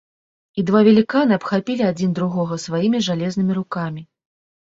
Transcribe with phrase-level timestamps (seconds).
[0.61, 4.01] І два веліканы абхапілі адзін другога сваімі жалезнымі рукамі.